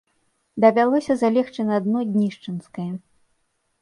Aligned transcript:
Давялося 0.63 1.17
залегчы 1.23 1.61
на 1.69 1.77
дно 1.85 1.99
днішчанскае. 2.15 2.91